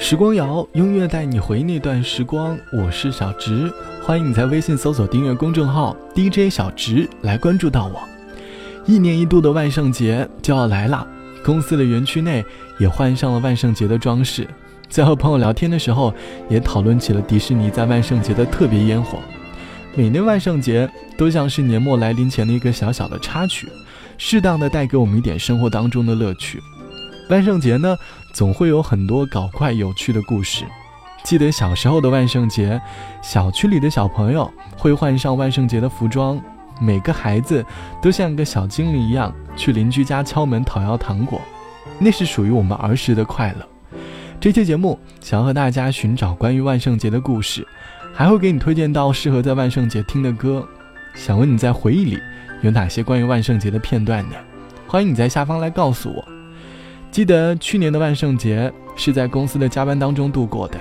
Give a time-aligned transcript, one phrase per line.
[0.00, 2.56] 时光谣，音乐带你回那段时光。
[2.72, 3.70] 我是小植，
[4.00, 8.00] 欢迎你在微信搜索订阅公众号 DJ 小植来关注到我。
[8.86, 11.06] 一年一度的万圣节就要来了，
[11.44, 12.44] 公司的园区内
[12.78, 14.46] 也换上了万圣节的装饰。
[14.88, 16.14] 在和朋友聊天的时候，
[16.48, 19.18] 也讨论起了迪士尼在万圣节的特别烟火。
[19.96, 20.88] 每年万圣节
[21.18, 23.68] 都像是年末来临前的一个小小的插曲，
[24.16, 26.62] 适当的带给我们一点生活当中的乐趣。
[27.28, 27.96] 万圣节呢，
[28.32, 30.64] 总会有很多搞怪有趣的故事。
[31.22, 32.80] 记得小时候的万圣节，
[33.22, 36.40] 小区里的小朋友会换上万圣节的服装，
[36.80, 37.62] 每个孩子
[38.00, 41.38] 都像个小精灵一样去邻居家敲门讨要糖果，
[41.98, 43.66] 那是属于我们儿时的快乐。
[44.40, 47.66] 这期节目想要和大家寻找关于万圣节的故事，
[48.14, 50.66] 还会给你推荐到适合在万圣节听的歌。
[51.14, 52.18] 想问你在回忆里
[52.62, 54.36] 有哪些关于万圣节的片段呢？
[54.86, 56.37] 欢迎你在下方来告诉我。
[57.18, 60.78] 记得去年的万圣节是在公司的加班当中度过的，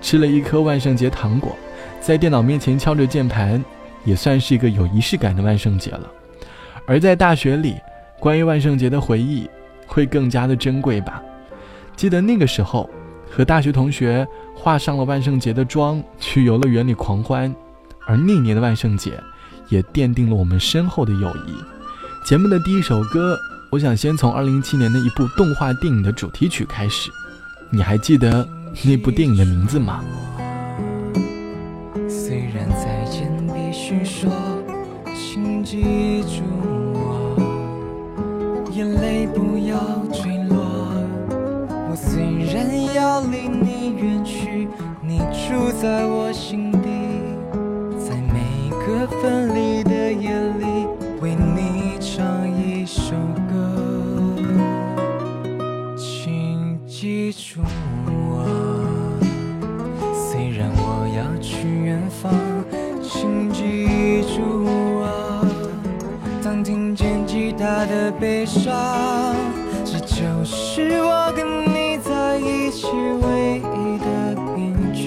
[0.00, 1.56] 吃了一颗万圣节糖果，
[2.00, 3.60] 在电脑面前敲着键盘，
[4.04, 6.08] 也算是一个有仪式感的万圣节了。
[6.86, 7.74] 而在大学里，
[8.20, 9.50] 关于万圣节的回忆
[9.84, 11.20] 会更加的珍贵吧。
[11.96, 12.88] 记得那个时候，
[13.28, 17.52] 和大学同学化上了万圣节的妆，去游乐园里狂欢，
[18.06, 19.10] 而那年的万圣节，
[19.70, 21.56] 也奠定了我们深厚的友谊。
[22.24, 23.36] 节目的第一首歌，
[23.74, 27.10] 我想先从2017年的一部动画电影的主题曲开始。
[27.70, 28.46] 你还记得
[28.84, 30.00] 那部电影的名字吗？
[32.08, 34.30] 虽然再见必须说，
[35.12, 36.44] 请记住
[36.94, 37.34] 我，
[38.72, 39.76] 眼泪不要
[40.12, 40.56] 坠落
[41.90, 42.22] 我虽
[42.54, 44.68] 然要离你远去，
[45.02, 46.70] 你住在我心
[63.02, 65.46] 请记住啊。
[66.42, 69.34] 当听见吉他的悲伤，
[69.84, 71.84] 这就是我跟你。
[72.04, 72.86] 在一起
[73.22, 75.00] 唯一的凭据，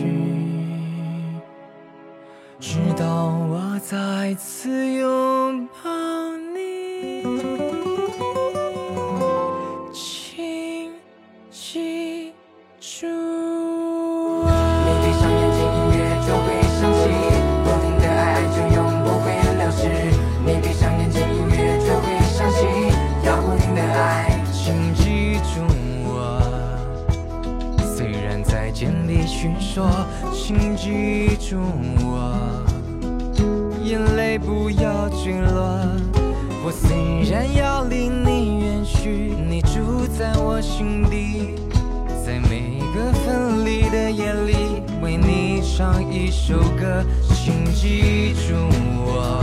[2.59, 6.16] 直到我再次拥抱
[29.77, 29.87] 说，
[30.33, 31.55] 请记住
[31.99, 32.33] 我，
[33.83, 35.77] 眼泪不要坠落。
[36.65, 41.53] 我虽然要离你远去，你住在我心底，
[42.25, 47.05] 在每个分离的夜里，为你唱一首歌，
[47.35, 48.55] 请记住
[49.05, 49.37] 我，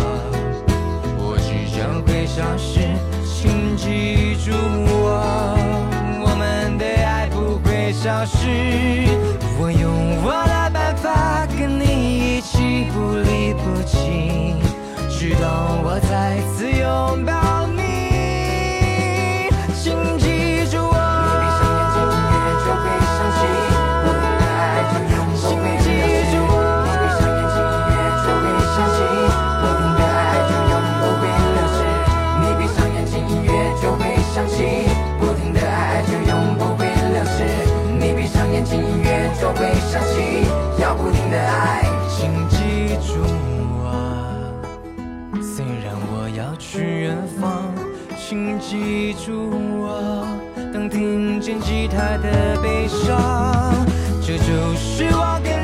[1.16, 2.80] 我只将会消失，
[3.22, 5.54] 请记住我，
[6.26, 9.43] 我们的爱不会消失。
[45.44, 47.74] 虽然我要去远方
[48.16, 50.26] 请记住我
[50.72, 53.86] 当听见吉他的悲伤
[54.22, 55.63] 这就是我给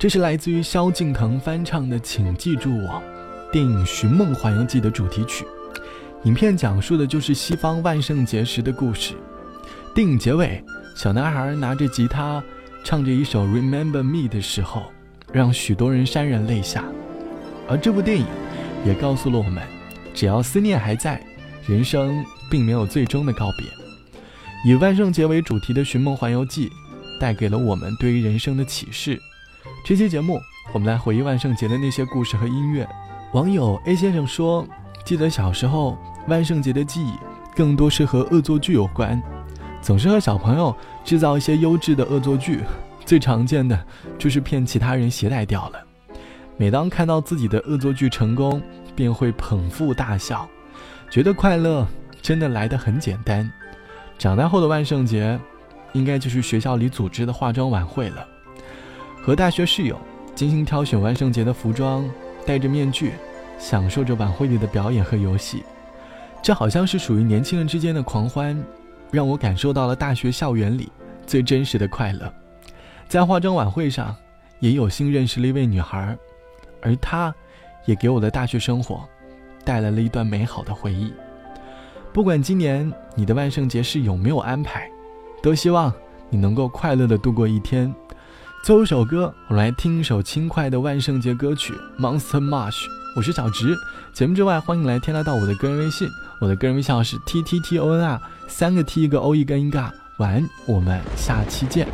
[0.00, 2.88] 这是来自于萧敬腾翻唱的《请记住我》，
[3.52, 5.44] 电影《寻梦环游记》的主题曲。
[6.24, 9.12] 影片讲述的就是西方万圣节时的故事。
[9.94, 10.64] 电影结尾，
[10.96, 12.42] 小男孩拿着吉他。
[12.82, 14.84] 唱着一首《Remember Me》的时候，
[15.34, 16.82] 让许多人潸然泪下。
[17.68, 18.24] 而这部电影
[18.86, 19.62] 也告诉了我们，
[20.14, 21.22] 只要思念还在，
[21.66, 23.66] 人生并没有最终的告别。
[24.64, 26.68] 以万圣节为主题的《寻梦环游记》，
[27.20, 29.20] 带给了我们对于人生的启示。
[29.82, 30.38] 这期节目，
[30.72, 32.86] 我们来回忆万圣节的那些故事和音乐。
[33.32, 34.64] 网友 A 先生说
[35.04, 35.96] ：“记得小时候，
[36.28, 37.14] 万圣节的记忆
[37.56, 39.20] 更多是和恶作剧有关，
[39.80, 42.60] 总是和小朋友制造一些优质的恶作剧。
[43.06, 43.84] 最常见的
[44.18, 45.80] 就是骗其他人携带掉了。
[46.56, 48.62] 每当看到自己的恶作剧成功，
[48.94, 50.46] 便会捧腹大笑，
[51.10, 51.86] 觉得快乐
[52.20, 53.50] 真的来得很简单。
[54.18, 55.40] 长大后的万圣节，
[55.94, 58.24] 应该就是学校里组织的化妆晚会了。”
[59.22, 59.98] 和大学室友
[60.34, 62.08] 精心挑选万圣节的服装，
[62.46, 63.12] 戴着面具，
[63.58, 65.62] 享受着晚会里的表演和游戏。
[66.42, 68.58] 这好像是属于年轻人之间的狂欢，
[69.10, 70.90] 让我感受到了大学校园里
[71.26, 72.32] 最真实的快乐。
[73.08, 74.16] 在化妆晚会上，
[74.58, 76.16] 也有幸认识了一位女孩，
[76.80, 77.34] 而她，
[77.84, 79.06] 也给我的大学生活
[79.64, 81.12] 带来了一段美好的回忆。
[82.10, 84.90] 不管今年你的万圣节是有没有安排，
[85.42, 85.92] 都希望
[86.30, 87.94] 你能够快乐的度过一天。
[88.62, 92.84] 最后一首歌，我们来听一首轻快的万圣节歌曲《Monster Mash》。
[93.16, 93.74] 我是小直。
[94.12, 96.06] 节目之外，欢迎来添加到我的个人微信，
[96.42, 99.90] 我的个人微信号是 t t t o n r，三个 t 一个 o 一个 n 嘎。
[100.18, 101.88] 晚安，我们下期见。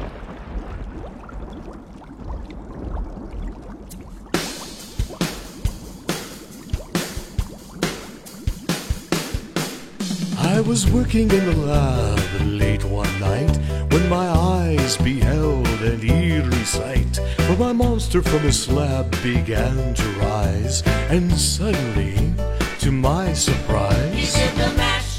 [10.76, 13.56] Was working in the lab late one night
[13.90, 17.18] when my eyes beheld an eerie sight.
[17.46, 22.34] For my monster from his slab began to rise, and suddenly,
[22.80, 25.18] to my surprise, He did the mash,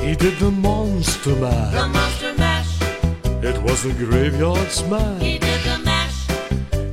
[0.00, 1.74] he did the monster mash.
[1.74, 2.80] the monster mash.
[3.44, 5.20] It was a graveyard smash.
[5.20, 6.18] He did the mash,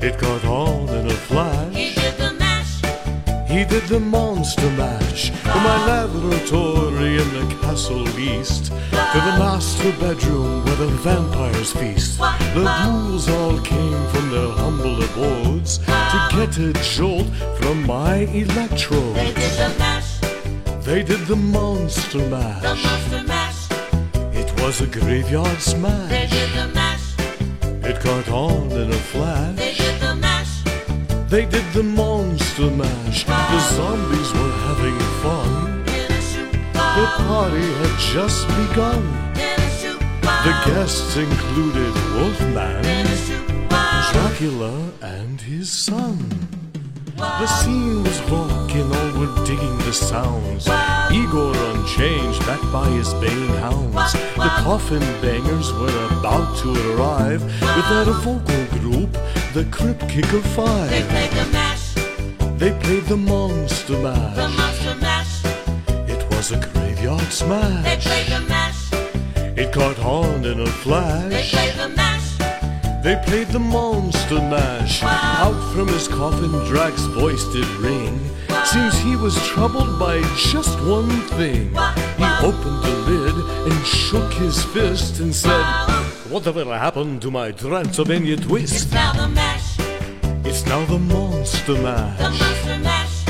[0.03, 1.74] It caught on in a flash.
[3.63, 3.69] Did the mash.
[3.71, 9.91] He did the monster mash from my laboratory in the castle east to the master
[9.99, 12.19] bedroom where the vampires feast.
[12.19, 17.27] The ghouls all came from their humble abodes to get a jolt
[17.59, 19.15] from my electrodes.
[19.15, 20.19] They did the mash,
[20.85, 22.61] They did the monster mash.
[22.61, 23.67] the monster mash.
[24.33, 26.09] It was a graveyard smash.
[26.09, 27.15] They did the mash,
[27.83, 30.04] It caught on in a they flash.
[31.35, 33.25] They did the monster mash.
[33.25, 35.83] The zombies were having fun.
[36.71, 39.03] The party had just begun.
[40.45, 42.83] The guests included Wolfman.
[44.13, 46.17] Dracula, and his son.
[47.17, 50.69] The scene was rocking, all were digging the sounds.
[51.11, 54.13] Igor unchanged, backed by his baying hounds.
[54.13, 59.17] The coffin bangers were about to arrive with that vocal group,
[59.55, 60.89] the Crip Kicker They Five.
[61.07, 61.93] played the mash,
[62.59, 64.35] They played the Monster Mash.
[64.35, 65.45] the monster mash.
[66.09, 67.85] It was a graveyard smash.
[67.85, 68.91] They played the mash,
[69.57, 71.29] It caught on in a flash.
[71.31, 72.31] they played the mash.
[73.01, 75.01] They played the monster mash.
[75.03, 78.19] Out from his coffin, Drax's voice did ring.
[78.65, 81.69] Seems he was troubled by just one thing.
[82.17, 83.35] He opened the lid
[83.71, 85.63] and shook his fist and said,
[86.29, 88.73] Whatever happened to my Transylvania twist?
[88.73, 89.77] It's now the mash,
[90.43, 92.17] It's now the monster mash.
[92.17, 93.23] the monster mash.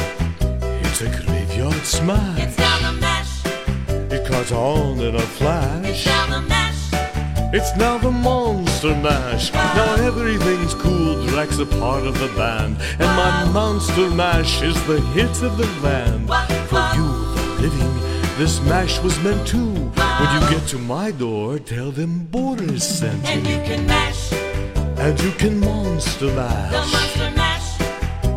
[0.86, 2.40] It's a graveyard smash.
[2.40, 3.46] It's now the mash,
[4.12, 5.86] It caught on in a flash.
[5.86, 6.76] it's now the mash.
[7.54, 9.54] It's now the Monster Mash.
[9.54, 11.26] Now everything's cool.
[11.28, 15.66] Drax a part of the band, and my Monster Mash is the hit of the
[15.82, 16.28] land.
[16.28, 16.55] For you, the living,
[18.38, 19.58] this mash was meant to.
[19.58, 24.32] When you get to my door, tell them Boris sent And you you, can mash,
[25.00, 27.82] and you can Monster the Mash, monster mash.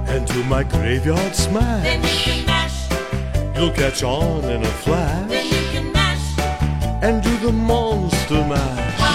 [0.08, 1.84] and do my graveyard smash.
[1.84, 5.28] Then you can mash, You'll catch on in a flash.
[5.28, 6.38] then you can mash.
[7.02, 9.07] and do the Monster Mash.